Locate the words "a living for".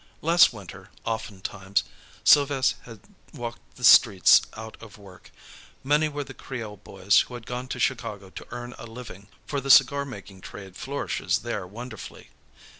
8.79-9.61